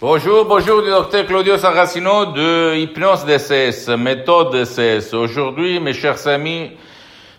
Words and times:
Bonjour, 0.00 0.44
bonjour, 0.44 0.80
du 0.80 0.90
docteur 0.90 1.26
Claudio 1.26 1.58
Saracino 1.58 2.26
de 2.26 2.76
Hypnose 2.76 3.24
DCS, 3.24 3.88
méthode 3.98 4.52
DCS. 4.52 5.12
Aujourd'hui, 5.12 5.80
mes 5.80 5.92
chers 5.92 6.24
amis, 6.28 6.70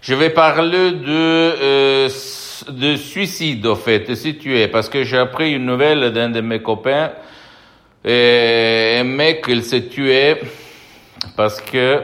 je 0.02 0.14
vais 0.14 0.30
parler 0.30 0.92
de, 0.92 1.08
euh, 1.08 2.10
de 2.68 2.96
suicide, 2.98 3.66
au 3.66 3.76
fait, 3.76 4.14
si 4.14 4.38
tu 4.38 4.60
es, 4.60 4.68
parce 4.68 4.90
que 4.90 5.06
j'ai 5.06 5.20
appris 5.20 5.54
une 5.54 5.68
nouvelle 5.68 6.12
d'un 6.12 6.32
de 6.32 6.42
mes 6.42 6.62
copains, 6.62 7.12
et 8.04 8.98
un 9.00 9.06
mec, 9.06 9.46
il 9.48 9.64
s'est 9.64 9.86
tué 9.86 10.36
parce 11.38 11.62
que 11.62 12.02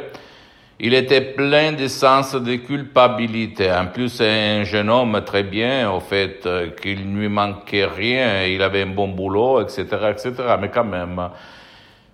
il 0.79 0.93
était 0.93 1.21
plein 1.21 1.71
de 1.71 1.87
sens 1.87 2.35
de 2.35 2.55
culpabilité. 2.55 3.71
En 3.71 3.87
plus, 3.87 4.09
c'est 4.09 4.59
un 4.59 4.63
jeune 4.63 4.89
homme 4.89 5.21
très 5.25 5.43
bien, 5.43 5.89
au 5.91 6.01
fait, 6.01 6.45
euh, 6.45 6.71
qu'il 6.71 7.11
ne 7.11 7.21
lui 7.21 7.29
manquait 7.29 7.85
rien, 7.85 8.43
il 8.43 8.61
avait 8.61 8.81
un 8.81 8.87
bon 8.87 9.07
boulot, 9.07 9.61
etc., 9.61 9.85
etc. 10.11 10.33
Mais 10.59 10.69
quand 10.69 10.83
même, 10.83 11.29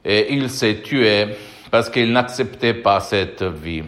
et 0.06 0.34
il 0.34 0.50
s'est 0.50 0.82
tué 0.82 1.28
parce 1.70 1.90
qu'il 1.90 2.12
n'acceptait 2.12 2.74
pas 2.74 3.00
cette 3.00 3.44
vie. 3.44 3.84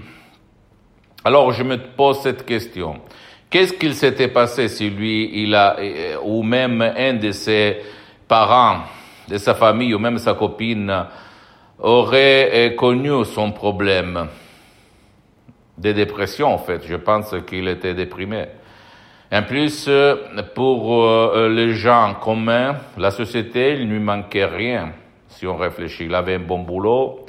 Alors, 1.24 1.52
je 1.52 1.64
me 1.64 1.78
pose 1.78 2.22
cette 2.22 2.46
question. 2.46 3.02
Qu'est-ce 3.50 3.74
qu'il 3.74 3.94
s'était 3.94 4.28
passé 4.28 4.68
si 4.68 4.90
lui, 4.90 5.44
il 5.44 5.54
a, 5.54 5.78
euh, 5.80 6.18
ou 6.24 6.42
même 6.42 6.82
un 6.82 7.14
de 7.14 7.32
ses 7.32 7.78
parents, 8.28 8.82
de 9.28 9.38
sa 9.38 9.54
famille, 9.54 9.94
ou 9.94 10.00
même 10.00 10.18
sa 10.18 10.34
copine, 10.34 11.06
aurait 11.80 12.50
euh, 12.54 12.76
connu 12.76 13.24
son 13.26 13.52
problème? 13.52 14.28
Des 15.78 15.94
dépressions 15.94 16.54
en 16.54 16.58
fait. 16.58 16.84
Je 16.88 16.96
pense 16.96 17.36
qu'il 17.48 17.68
était 17.68 17.94
déprimé. 17.94 18.46
En 19.32 19.42
plus, 19.44 19.90
pour 20.54 21.04
euh, 21.04 21.50
les 21.50 21.74
gens 21.74 22.16
communs, 22.22 22.76
la 22.98 23.10
société, 23.10 23.74
il 23.74 23.88
ne 23.88 23.94
lui 23.94 24.00
manquait 24.00 24.46
rien, 24.46 24.94
si 25.28 25.48
on 25.48 25.58
réfléchit. 25.58 26.06
Il 26.06 26.14
avait 26.14 26.36
un 26.36 26.40
bon 26.40 26.60
boulot, 26.60 27.26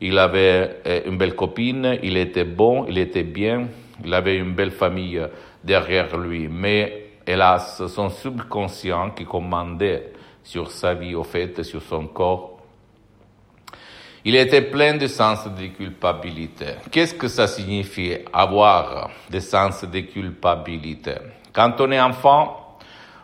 il 0.00 0.18
avait 0.18 0.80
euh, 0.86 1.00
une 1.04 1.18
belle 1.18 1.34
copine, 1.34 1.98
il 2.02 2.16
était 2.16 2.44
bon, 2.44 2.86
il 2.88 2.96
était 2.96 3.22
bien, 3.22 3.68
il 4.02 4.14
avait 4.14 4.36
une 4.36 4.54
belle 4.54 4.70
famille 4.70 5.20
derrière 5.62 6.16
lui. 6.16 6.48
Mais 6.48 7.10
hélas, 7.26 7.86
son 7.86 8.08
subconscient 8.08 9.10
qui 9.10 9.26
commandait 9.26 10.12
sur 10.42 10.70
sa 10.70 10.94
vie, 10.94 11.14
au 11.14 11.22
fait, 11.22 11.62
sur 11.62 11.82
son 11.82 12.06
corps, 12.06 12.51
il 14.24 14.36
était 14.36 14.62
plein 14.62 14.96
de 14.96 15.06
sens 15.06 15.46
de 15.46 15.66
culpabilité. 15.66 16.66
Qu'est-ce 16.90 17.14
que 17.14 17.28
ça 17.28 17.46
signifie 17.46 18.16
avoir 18.32 19.10
des 19.28 19.40
sens 19.40 19.84
de 19.84 20.00
culpabilité? 20.00 21.14
Quand 21.52 21.80
on 21.80 21.90
est 21.90 22.00
enfant, 22.00 22.78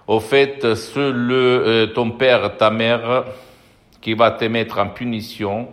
au 0.07 0.21
fait, 0.21 0.75
c'est 0.75 1.11
le, 1.11 1.35
euh, 1.35 1.87
ton 1.89 2.11
père, 2.13 2.57
ta 2.57 2.71
mère, 2.71 3.25
qui 4.01 4.15
va 4.15 4.31
te 4.33 4.45
mettre 4.47 4.79
en 4.79 4.89
punition, 4.89 5.69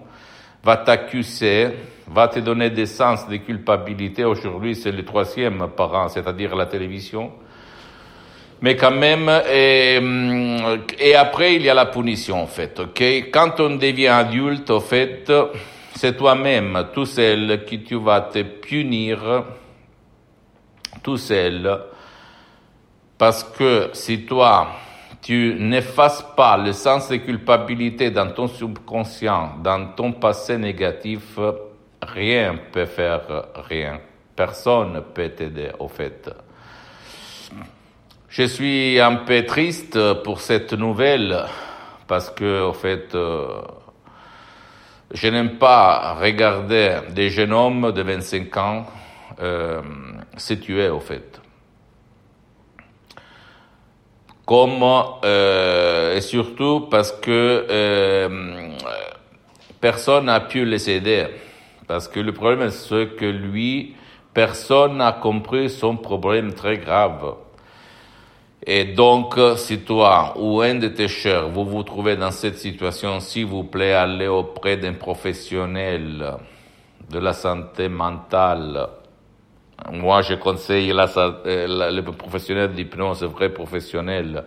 va 0.64 0.78
t'accuser, 0.78 1.70
va 2.08 2.28
te 2.28 2.40
donner 2.40 2.70
des 2.70 2.86
sens 2.86 3.28
de 3.28 3.38
culpabilité. 3.38 4.26
Aujourd'hui, 4.26 4.76
c'est 4.76 4.92
le 4.92 5.06
troisième 5.06 5.68
parent, 5.76 6.10
c'est-à-dire 6.10 6.56
la 6.56 6.66
télévision 6.66 7.32
mais 8.66 8.76
quand 8.76 8.90
même, 8.90 9.30
et, 9.48 10.00
et, 10.98 11.14
après, 11.14 11.54
il 11.54 11.62
y 11.62 11.70
a 11.70 11.76
la 11.76 11.86
punition, 11.86 12.42
en 12.42 12.48
fait, 12.48 12.80
ok? 12.80 13.00
Quand 13.32 13.60
on 13.60 13.76
devient 13.76 14.08
adulte, 14.08 14.72
en 14.72 14.80
fait, 14.80 15.32
c'est 15.94 16.18
toi-même, 16.18 16.88
tout 16.92 17.06
seul, 17.06 17.64
qui 17.64 17.84
tu 17.84 18.00
vas 18.00 18.22
te 18.22 18.42
punir, 18.42 19.44
tout 21.04 21.18
seul, 21.18 21.80
parce 23.20 23.44
que 23.44 23.92
si 23.94 24.26
toi, 24.26 24.70
tu 25.22 25.58
n'effaces 25.60 26.26
pas 26.36 26.58
le 26.58 26.74
sens 26.74 27.10
de 27.10 27.18
culpabilité 27.18 28.10
dans 28.10 28.32
ton 28.32 28.48
subconscient, 28.48 29.58
dans 29.64 29.94
ton 29.96 30.12
passé 30.12 30.58
négatif, 30.58 31.38
rien 32.02 32.56
peut 32.72 32.88
faire 32.88 33.46
rien. 33.70 34.00
Personne 34.36 34.94
ne 34.94 35.00
peut 35.02 35.30
t'aider, 35.30 35.70
au 35.78 35.88
fait. 35.88 36.32
Je 38.30 38.44
suis 38.44 39.00
un 39.00 39.16
peu 39.16 39.46
triste 39.46 39.98
pour 40.24 40.42
cette 40.42 40.74
nouvelle 40.74 41.46
parce 42.08 42.30
que, 42.30 42.64
au 42.64 42.74
fait, 42.74 43.16
euh, 43.16 43.62
je 45.12 45.28
n'aime 45.28 45.58
pas 45.58 46.16
regarder 46.20 47.00
des 47.12 47.30
jeunes 47.30 47.54
hommes 47.54 47.92
de 47.92 48.02
25 48.02 48.58
ans 48.58 48.86
euh, 49.40 49.82
au 50.92 51.00
fait. 51.00 51.42
Comme, 54.46 54.84
euh, 55.24 56.16
et 56.16 56.22
surtout 56.22 56.88
parce 56.92 57.12
que 57.12 57.66
euh, 57.70 58.70
personne 59.80 60.26
n'a 60.26 60.40
pu 60.40 60.66
les 60.66 60.90
aider. 60.90 61.28
Parce 61.88 62.08
que 62.08 62.20
le 62.20 62.32
problème, 62.32 62.70
c'est 62.70 63.16
que 63.16 63.26
lui, 63.26 63.96
personne 64.34 64.98
n'a 64.98 65.14
compris 65.14 65.70
son 65.70 65.96
problème 65.98 66.54
très 66.54 66.78
grave. 66.78 67.36
Et 68.68 68.86
donc, 68.86 69.40
si 69.58 69.80
toi 69.80 70.34
ou 70.38 70.62
un 70.62 70.76
de 70.76 70.88
tes 70.88 71.08
chers, 71.08 71.50
vous 71.50 71.66
vous 71.66 71.84
trouvez 71.84 72.16
dans 72.16 72.32
cette 72.32 72.58
situation, 72.58 73.20
s'il 73.20 73.46
vous 73.46 73.66
plaît, 73.66 73.94
allez 73.94 74.28
auprès 74.28 74.76
d'un 74.78 74.94
professionnel 74.94 76.38
de 77.12 77.20
la 77.20 77.34
santé 77.34 77.90
mentale. 77.90 78.88
Moi, 79.92 80.24
je 80.24 80.34
conseille 80.34 80.92
la, 80.94 81.08
euh, 81.16 81.92
le 81.92 82.02
professionnel 82.12 82.74
d'hypnose, 82.74 83.24
vrai 83.24 83.50
professionnel. 83.50 84.44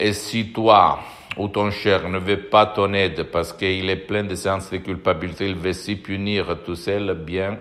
Et 0.00 0.14
si 0.14 0.52
toi 0.52 1.00
ou 1.36 1.48
ton 1.48 1.70
cher 1.70 2.08
ne 2.08 2.18
veut 2.18 2.44
pas 2.44 2.66
ton 2.66 2.94
aide 2.94 3.24
parce 3.24 3.52
qu'il 3.52 3.90
est 3.90 3.96
plein 3.96 4.24
de 4.24 4.34
séances 4.34 4.70
de 4.70 4.78
culpabilité, 4.78 5.48
il 5.48 5.56
veut 5.56 5.74
s'y 5.74 5.96
punir 5.96 6.56
tout 6.64 6.76
seul, 6.76 7.12
bien, 7.14 7.58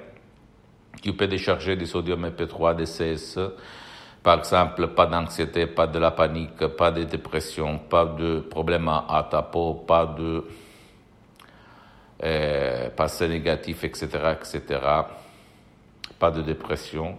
tu 1.01 1.11
peux 1.11 1.27
décharger 1.27 1.75
du 1.75 1.85
sodium 1.85 2.25
MP3, 2.25 2.75
des 2.75 2.85
CS, 2.85 3.39
par 4.23 4.39
exemple, 4.39 4.87
pas 4.87 5.05
d'anxiété, 5.05 5.67
pas 5.67 5.85
de 5.85 5.99
la 5.99 6.11
panique, 6.11 6.65
pas 6.77 6.91
de 6.91 7.03
dépression, 7.03 7.77
pas 7.77 8.05
de 8.05 8.39
problème 8.39 8.87
à 8.87 9.27
ta 9.29 9.41
peau, 9.41 9.73
pas 9.85 10.05
de 10.05 10.45
euh, 12.23 12.89
passé 12.91 13.27
négatif, 13.27 13.83
etc., 13.83 14.07
etc., 14.31 14.79
pas 16.17 16.31
de 16.31 16.41
dépression. 16.41 17.17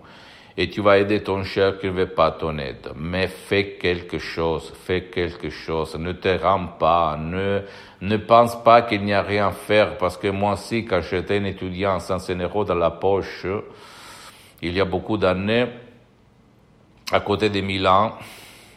Et 0.56 0.70
tu 0.70 0.80
vas 0.80 0.98
aider 0.98 1.22
ton 1.22 1.42
cher 1.44 1.78
qui 1.78 1.86
ne 1.86 1.92
veut 1.92 2.10
pas 2.10 2.30
ton 2.30 2.56
aide. 2.58 2.88
Mais 2.96 3.26
fais 3.26 3.72
quelque 3.72 4.18
chose, 4.18 4.72
fais 4.84 5.02
quelque 5.06 5.50
chose. 5.50 5.96
Ne 5.96 6.12
te 6.12 6.28
rends 6.42 6.68
pas, 6.78 7.18
ne, 7.20 7.62
ne 8.00 8.16
pense 8.16 8.62
pas 8.62 8.82
qu'il 8.82 9.02
n'y 9.02 9.12
a 9.12 9.20
rien 9.20 9.48
à 9.48 9.52
faire. 9.52 9.98
Parce 9.98 10.16
que 10.16 10.28
moi 10.28 10.52
aussi, 10.52 10.84
quand 10.84 11.02
j'étais 11.02 11.38
un 11.38 11.44
étudiant 11.44 11.98
sans 11.98 12.30
euros 12.30 12.64
dans 12.64 12.76
la 12.76 12.92
poche, 12.92 13.46
il 14.62 14.72
y 14.72 14.80
a 14.80 14.84
beaucoup 14.84 15.18
d'années, 15.18 15.66
à 17.12 17.20
côté 17.20 17.50
de 17.50 17.60
Milan, 17.60 18.16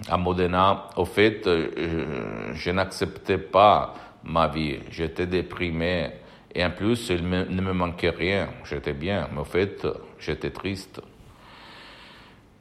à 0.08 0.18
Modena, 0.18 0.90
au 0.96 1.06
fait, 1.06 1.42
je, 1.46 2.54
je 2.54 2.72
n'acceptais 2.72 3.38
pas 3.38 3.96
ma 4.24 4.48
vie. 4.48 4.80
J'étais 4.92 5.26
déprimé. 5.26 6.12
Et 6.54 6.64
en 6.64 6.72
plus, 6.72 7.10
il 7.10 7.28
ne 7.28 7.62
me 7.62 7.74
manquait 7.74 8.10
rien. 8.10 8.50
J'étais 8.64 8.94
bien, 8.94 9.28
mais 9.32 9.42
au 9.42 9.46
fait, 9.46 9.86
j'étais 10.20 10.52
triste. 10.52 11.02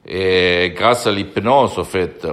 Et 0.05 0.73
grâce 0.75 1.07
à 1.07 1.11
l'hypnose, 1.11 1.77
au 1.77 1.83
fait, 1.83 2.27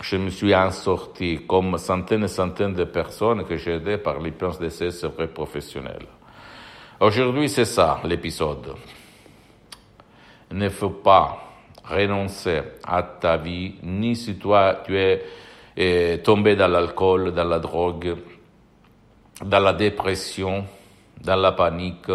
je 0.00 0.16
me 0.16 0.30
suis 0.30 0.54
en 0.54 0.70
sorti 0.70 1.40
comme 1.46 1.76
centaines 1.78 2.24
et 2.24 2.28
centaines 2.28 2.74
de 2.74 2.84
personnes 2.84 3.44
que 3.44 3.56
j'ai 3.56 3.74
aidées 3.74 3.98
par 3.98 4.18
l'hypnose 4.20 4.58
de 4.58 4.68
ces 4.68 4.88
vrais 5.08 5.28
professionnels. 5.28 6.06
Aujourd'hui, 7.00 7.48
c'est 7.48 7.64
ça 7.64 8.00
l'épisode. 8.04 8.74
Ne 10.50 10.68
faut 10.68 10.90
pas 10.90 11.47
renoncer 11.88 12.60
à 12.86 13.02
ta 13.02 13.36
vie, 13.36 13.74
ni 13.82 14.16
si 14.16 14.36
toi 14.36 14.82
tu 14.84 14.96
es 14.96 15.22
eh, 15.76 16.18
tombé 16.22 16.56
dans 16.56 16.68
l'alcool, 16.68 17.32
dans 17.32 17.44
la 17.44 17.58
drogue, 17.58 18.16
dans 19.44 19.60
la 19.60 19.72
dépression, 19.72 20.64
dans 21.22 21.36
la 21.36 21.52
panique, 21.52 22.10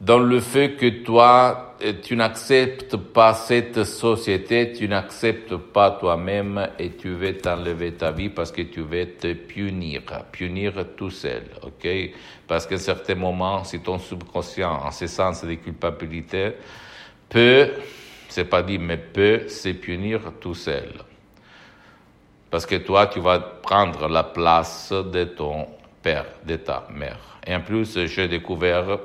dans 0.00 0.18
le 0.18 0.40
fait 0.40 0.76
que 0.76 1.02
toi, 1.02 1.74
eh, 1.80 2.00
tu 2.00 2.16
n'acceptes 2.16 2.96
pas 2.96 3.34
cette 3.34 3.84
société, 3.84 4.72
tu 4.72 4.88
n'acceptes 4.88 5.56
pas 5.56 5.90
toi-même 5.92 6.68
et 6.78 6.90
tu 6.90 7.10
veux 7.10 7.36
t'enlever 7.36 7.92
ta 7.92 8.10
vie 8.12 8.30
parce 8.30 8.52
que 8.52 8.62
tu 8.62 8.80
veux 8.80 9.06
te 9.06 9.32
punir, 9.34 10.02
punir 10.32 10.72
tout 10.96 11.10
seul, 11.10 11.42
ok? 11.62 11.88
Parce 12.46 12.66
qu'à 12.66 12.78
certains 12.78 13.16
moments, 13.16 13.64
si 13.64 13.80
ton 13.80 13.98
subconscient, 13.98 14.72
en 14.84 14.90
ce 14.92 15.06
sens 15.06 15.44
de 15.44 15.54
culpabilité, 15.54 16.52
peut 17.28 17.68
c'est 18.28 18.44
pas 18.44 18.62
dit, 18.62 18.78
mais 18.78 18.96
peut 18.96 19.48
se 19.48 19.70
punir 19.70 20.20
tout 20.40 20.54
seul. 20.54 20.92
Parce 22.50 22.66
que 22.66 22.76
toi, 22.76 23.06
tu 23.06 23.20
vas 23.20 23.40
prendre 23.40 24.08
la 24.08 24.24
place 24.24 24.92
de 24.92 25.24
ton 25.24 25.66
père, 26.02 26.26
de 26.44 26.56
ta 26.56 26.86
mère. 26.90 27.18
Et 27.46 27.54
en 27.54 27.60
plus, 27.60 28.06
j'ai 28.06 28.28
découvert 28.28 28.98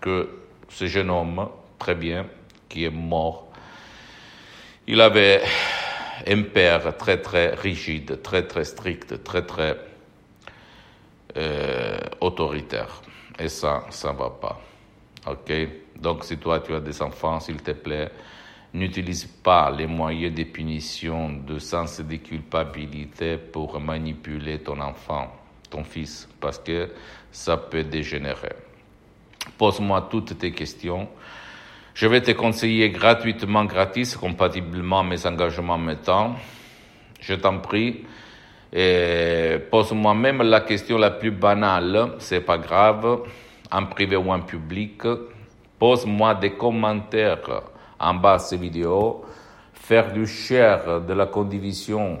que 0.00 0.28
ce 0.68 0.86
jeune 0.86 1.10
homme, 1.10 1.48
très 1.78 1.94
bien, 1.94 2.26
qui 2.68 2.84
est 2.84 2.90
mort, 2.90 3.48
il 4.86 5.00
avait 5.00 5.42
un 6.26 6.42
père 6.42 6.96
très 6.96 7.20
très 7.20 7.54
rigide, 7.54 8.20
très 8.22 8.46
très 8.46 8.64
strict, 8.64 9.22
très 9.22 9.46
très 9.46 9.76
euh, 11.36 11.98
autoritaire. 12.20 13.02
Et 13.38 13.48
ça, 13.48 13.84
ça 13.90 14.12
ne 14.12 14.18
va 14.18 14.30
pas. 14.30 14.60
OK? 15.26 15.52
Donc, 15.96 16.24
si 16.24 16.36
toi, 16.38 16.60
tu 16.60 16.74
as 16.74 16.80
des 16.80 17.00
enfants, 17.00 17.40
s'il 17.40 17.62
te 17.62 17.70
plaît, 17.70 18.10
n'utilise 18.74 19.26
pas 19.26 19.70
les 19.70 19.86
moyens 19.86 20.34
de 20.34 20.44
punition, 20.44 21.30
de 21.30 21.58
sens 21.58 22.00
de 22.00 22.16
culpabilité 22.16 23.36
pour 23.36 23.78
manipuler 23.78 24.58
ton 24.60 24.80
enfant, 24.80 25.30
ton 25.68 25.84
fils, 25.84 26.28
parce 26.40 26.58
que 26.58 26.90
ça 27.30 27.56
peut 27.56 27.84
dégénérer. 27.84 28.54
Pose-moi 29.58 30.08
toutes 30.10 30.38
tes 30.38 30.52
questions. 30.52 31.08
Je 31.94 32.06
vais 32.06 32.22
te 32.22 32.30
conseiller 32.30 32.88
gratuitement, 32.90 33.64
gratis, 33.66 34.16
compatiblement 34.16 35.00
à 35.00 35.04
mes 35.04 35.26
engagements 35.26 35.78
temps. 35.96 36.36
Je 37.20 37.34
t'en 37.34 37.58
prie. 37.58 38.04
Pose-moi 39.70 40.14
même 40.14 40.42
la 40.42 40.60
question 40.60 40.96
la 40.96 41.10
plus 41.10 41.30
banale, 41.30 42.14
c'est 42.18 42.40
pas 42.40 42.56
grave, 42.56 43.20
en 43.70 43.84
privé 43.84 44.16
ou 44.16 44.32
en 44.32 44.40
public. 44.40 45.02
Pose-moi 45.78 46.34
des 46.36 46.52
commentaires 46.52 47.62
en 48.02 48.14
bas 48.14 48.36
de 48.36 48.42
ces 48.42 48.56
vidéos. 48.56 49.24
Faire 49.72 50.12
du 50.12 50.26
share 50.26 51.00
de 51.00 51.12
la 51.12 51.26
condivision 51.26 52.18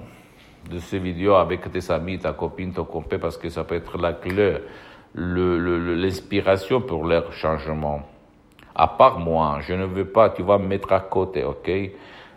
de 0.70 0.78
ces 0.78 0.98
vidéos 0.98 1.34
avec 1.34 1.70
tes 1.70 1.90
amis, 1.90 2.18
ta 2.18 2.32
copine, 2.32 2.72
ton 2.72 2.84
compé, 2.84 3.18
parce 3.18 3.36
que 3.36 3.48
ça 3.48 3.64
peut 3.64 3.74
être 3.74 3.98
la 3.98 4.12
clé, 4.12 4.58
l'inspiration 5.14 6.80
pour 6.80 7.04
leur 7.04 7.32
changement. 7.32 8.02
À 8.74 8.88
part 8.88 9.18
moi, 9.18 9.58
je 9.60 9.74
ne 9.74 9.84
veux 9.84 10.06
pas, 10.06 10.30
tu 10.30 10.42
vas 10.42 10.58
me 10.58 10.66
mettre 10.66 10.92
à 10.92 11.00
côté, 11.00 11.44
ok? 11.44 11.70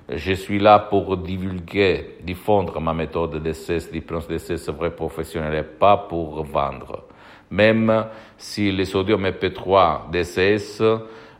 Je 0.09 0.33
suis 0.33 0.59
là 0.59 0.77
pour 0.77 1.17
divulguer, 1.17 2.17
diffondre 2.21 2.79
ma 2.79 2.93
méthode 2.93 3.41
d'essai, 3.41 3.79
l'hypnose 3.91 4.27
d'essai, 4.27 4.57
c'est 4.57 4.71
vrai 4.71 4.91
professionnel, 4.91 5.55
et 5.55 5.63
pas 5.63 5.97
pour 5.97 6.43
vendre. 6.43 7.05
Même 7.49 8.05
si 8.37 8.71
les 8.71 8.85
sodium 8.85 9.25
MP3 9.25 10.11
DCS 10.11 10.83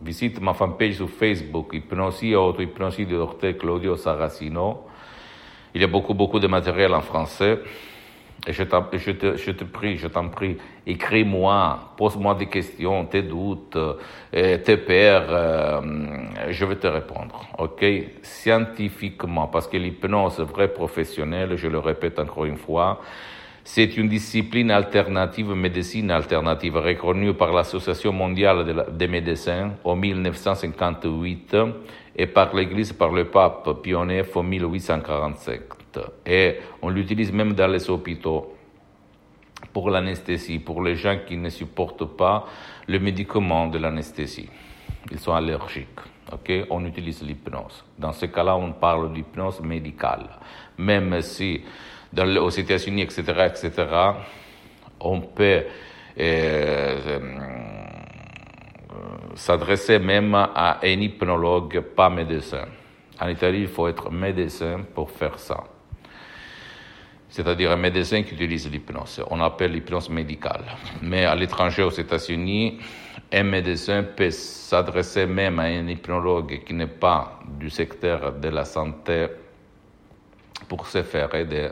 Visite 0.00 0.40
ma 0.40 0.54
fanpage 0.54 0.94
sur 0.94 1.10
Facebook, 1.10 1.70
Hypnosie 1.72 2.30
et 2.30 2.36
auto-hypnosie 2.36 3.04
de 3.04 3.16
Dr 3.16 3.58
Claudio 3.58 3.96
Saracino. 3.96 4.84
Il 5.74 5.80
y 5.80 5.84
a 5.84 5.88
beaucoup, 5.88 6.14
beaucoup 6.14 6.38
de 6.38 6.46
matériel 6.46 6.94
en 6.94 7.00
français. 7.00 7.58
Et 8.46 8.52
je, 8.52 8.62
je, 8.62 9.10
te, 9.10 9.36
je 9.36 9.50
te, 9.50 9.64
prie, 9.64 9.96
je 9.96 10.06
t'en 10.06 10.28
prie, 10.28 10.56
écris-moi, 10.86 11.94
pose-moi 11.96 12.34
des 12.36 12.46
questions, 12.46 13.04
tes 13.06 13.22
doutes, 13.22 13.76
tes 14.30 14.76
peurs, 14.76 15.26
euh, 15.30 15.80
je 16.50 16.64
vais 16.64 16.76
te 16.76 16.86
répondre, 16.86 17.44
ok? 17.58 17.84
Scientifiquement, 18.22 19.48
parce 19.48 19.66
que 19.66 19.76
l'hypnose 19.76 20.38
vrai 20.40 20.68
professionnelle, 20.68 21.56
je 21.56 21.66
le 21.66 21.80
répète 21.80 22.20
encore 22.20 22.44
une 22.44 22.56
fois, 22.56 23.00
c'est 23.64 23.96
une 23.96 24.08
discipline 24.08 24.70
alternative, 24.70 25.50
médecine 25.50 26.12
alternative, 26.12 26.76
reconnue 26.76 27.34
par 27.34 27.52
l'Association 27.52 28.12
mondiale 28.12 28.86
des 28.92 29.08
médecins 29.08 29.72
en 29.82 29.96
1958 29.96 31.56
et 32.14 32.28
par 32.28 32.54
l'Église, 32.54 32.92
par 32.92 33.08
le 33.10 33.24
pape 33.24 33.82
Pie 33.82 33.96
en 33.96 34.08
1847. 35.96 36.26
Et 36.26 36.56
on 36.82 36.88
l'utilise 36.88 37.32
même 37.32 37.52
dans 37.54 37.66
les 37.66 37.88
hôpitaux 37.90 38.54
pour 39.72 39.90
l'anesthésie, 39.90 40.58
pour 40.58 40.82
les 40.82 40.96
gens 40.96 41.18
qui 41.26 41.36
ne 41.36 41.50
supportent 41.50 42.16
pas 42.16 42.46
le 42.86 42.98
médicament 42.98 43.66
de 43.68 43.78
l'anesthésie. 43.78 44.48
Ils 45.10 45.18
sont 45.18 45.34
allergiques. 45.34 46.00
On 46.70 46.84
utilise 46.84 47.22
l'hypnose. 47.22 47.84
Dans 47.98 48.12
ce 48.12 48.26
cas-là, 48.26 48.56
on 48.56 48.72
parle 48.72 49.12
d'hypnose 49.12 49.60
médicale. 49.60 50.26
Même 50.78 51.20
si 51.22 51.62
aux 52.18 52.50
États-Unis, 52.50 53.02
etc., 53.02 53.22
etc., 53.46 53.86
on 55.00 55.20
peut 55.20 55.44
euh, 55.44 55.64
euh, 56.18 57.20
s'adresser 59.34 59.98
même 59.98 60.34
à 60.34 60.78
un 60.82 61.00
hypnologue, 61.00 61.80
pas 61.80 62.08
médecin. 62.08 62.64
En 63.20 63.28
Italie, 63.28 63.62
il 63.62 63.68
faut 63.68 63.88
être 63.88 64.10
médecin 64.10 64.80
pour 64.94 65.10
faire 65.10 65.38
ça. 65.38 65.64
C'est-à-dire 67.28 67.72
un 67.72 67.76
médecin 67.76 68.22
qui 68.22 68.34
utilise 68.34 68.70
l'hypnose. 68.70 69.22
On 69.30 69.40
appelle 69.40 69.72
l'hypnose 69.72 70.08
médicale. 70.08 70.64
Mais 71.02 71.24
à 71.24 71.34
l'étranger, 71.34 71.82
aux 71.82 71.90
États-Unis, 71.90 72.78
un 73.32 73.42
médecin 73.42 74.04
peut 74.04 74.30
s'adresser 74.30 75.26
même 75.26 75.58
à 75.58 75.64
un 75.64 75.86
hypnologue 75.88 76.62
qui 76.64 76.74
n'est 76.74 76.86
pas 76.86 77.40
du 77.58 77.70
secteur 77.70 78.32
de 78.32 78.48
la 78.48 78.64
santé 78.64 79.26
pour 80.68 80.86
se 80.86 81.02
faire 81.02 81.34
aider 81.34 81.70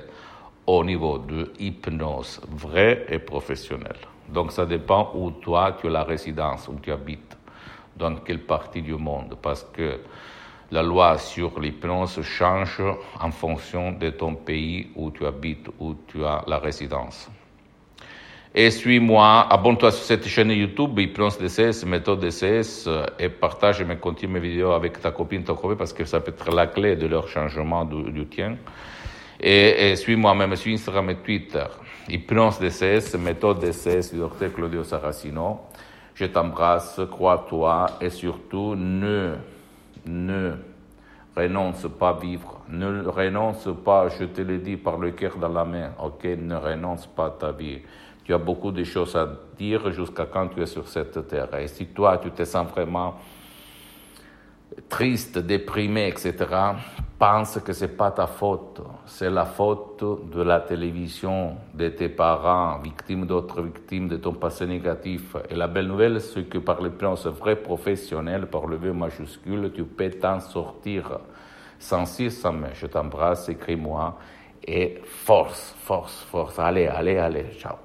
au 0.67 0.85
niveau 0.85 1.19
de 1.19 1.53
hypnose 1.59 2.41
vraie 2.49 3.07
et 3.09 3.19
professionnelle. 3.19 3.99
Donc 4.29 4.53
ça 4.53 4.67
dépend 4.67 5.13
où 5.15 5.31
toi 5.31 5.77
tu 5.81 5.87
as 5.87 5.91
la 5.91 6.03
résidence, 6.03 6.69
où 6.69 6.79
tu 6.81 6.91
habites, 6.91 7.37
dans 7.97 8.17
quelle 8.17 8.41
partie 8.41 8.83
du 8.83 8.95
monde, 8.95 9.37
parce 9.41 9.65
que 9.73 10.01
la 10.75 10.83
loi 10.83 11.19
sur 11.19 11.61
l'hypnose 11.61 12.21
change 12.23 12.83
en 13.21 13.31
fonction 13.31 13.93
de 13.93 14.11
ton 14.11 14.35
pays 14.35 14.89
où 14.97 15.13
tu 15.13 15.25
habites, 15.25 15.69
où 15.79 15.95
tu 16.09 16.25
as 16.25 16.43
la 16.49 16.59
résidence. 16.59 17.31
Et 18.53 18.73
suis-moi, 18.73 19.47
abonne-toi 19.51 19.93
sur 19.93 20.05
cette 20.05 20.27
chaîne 20.27 20.51
YouTube, 20.51 20.99
Hypnose 20.99 21.39
DCS, 21.39 21.85
méthode 21.87 22.21
DCS, 22.21 22.89
et 23.21 23.29
partage 23.29 23.83
mes 23.85 23.97
contenus, 23.97 24.31
mes 24.31 24.41
vidéos 24.41 24.73
avec 24.73 25.01
ta 25.01 25.13
copine, 25.13 25.45
ton 25.45 25.55
copain, 25.55 25.77
parce 25.77 25.93
que 25.93 26.05
ça 26.05 26.19
peut 26.19 26.33
être 26.33 26.53
la 26.53 26.67
clé 26.67 26.97
de 26.97 27.07
leur 27.07 27.29
changement 27.29 27.85
du, 27.85 28.27
tien. 28.27 28.57
Et, 29.41 29.95
suis-moi 29.95 30.35
même 30.35 30.57
sur 30.57 30.73
Instagram 30.73 31.11
et 31.11 31.17
Twitter. 31.17 31.67
Hypnose 32.09 32.59
DCS, 32.59 33.17
méthode 33.19 33.61
DCS 33.61 34.13
du 34.13 34.19
docteur 34.19 34.53
Claudio 34.53 34.83
Saracino. 34.83 35.61
Je 36.15 36.27
t'embrasse, 36.27 37.01
crois-toi 37.11 37.87
et 38.01 38.11
surtout 38.11 38.75
ne, 38.77 39.35
ne 40.07 40.53
renonce 41.37 41.87
pas 41.99 42.11
à 42.11 42.13
vivre. 42.15 42.61
Ne 42.69 43.07
renonce 43.07 43.69
pas, 43.85 44.09
je 44.09 44.25
te 44.25 44.41
le 44.41 44.59
dis 44.59 44.77
par 44.77 44.99
le 44.99 45.11
cœur 45.11 45.37
dans 45.37 45.49
la 45.49 45.65
main, 45.65 45.91
ok? 46.03 46.25
Ne 46.25 46.57
renonce 46.57 47.07
pas 47.07 47.27
à 47.27 47.31
ta 47.31 47.53
vie. 47.53 47.81
Tu 48.25 48.33
as 48.33 48.39
beaucoup 48.39 48.71
de 48.71 48.85
choses 48.85 49.17
à 49.17 49.29
dire 49.59 49.91
jusqu'à 49.93 50.27
quand 50.27 50.49
tu 50.49 50.63
es 50.63 50.67
sur 50.67 50.89
cette 50.89 51.29
terre. 51.29 51.55
Et 51.59 51.69
si 51.69 51.87
toi, 51.87 52.19
tu 52.19 52.31
te 52.31 52.45
sens 52.45 52.67
vraiment 52.71 53.17
triste, 54.89 55.39
déprimé, 55.39 56.09
etc., 56.09 56.35
pense 57.19 57.59
que 57.61 57.73
c'est 57.73 57.97
pas 57.97 58.11
ta 58.11 58.27
faute, 58.27 58.81
c'est 59.07 59.31
la 59.31 59.45
faute 59.45 60.05
de 60.31 60.43
la 60.43 60.61
télévision, 60.61 61.57
de 61.73 61.89
tes 61.89 62.09
parents, 62.09 62.79
victimes 62.79 63.27
d'autres 63.27 63.63
victimes 63.63 64.09
de 64.09 64.17
ton 64.17 64.33
passé 64.33 64.67
négatif. 64.67 65.37
Et 65.49 65.55
la 65.55 65.69
belle 65.69 65.87
nouvelle, 65.87 66.21
c'est 66.21 66.45
que 66.45 66.59
par 66.59 66.83
le 66.83 66.91
plan 66.91 67.15
vrai 67.15 67.57
professionnel, 67.57 68.47
par 68.47 68.67
le 68.67 68.77
V 68.77 68.93
majuscule, 68.93 69.73
tu 69.73 69.85
peux 69.85 70.11
t'en 70.11 70.41
sortir. 70.41 71.19
Sans 71.79 72.05
mais. 72.53 72.75
Je 72.75 72.87
t'embrasse, 72.87 73.49
écris-moi 73.49 74.19
et 74.67 75.01
force, 75.05 75.75
force, 75.79 76.25
force. 76.31 76.59
Allez, 76.59 76.87
allez, 76.87 77.19
allez, 77.19 77.47
ciao. 77.59 77.84